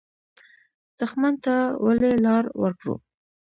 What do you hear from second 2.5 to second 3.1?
ورکړو؟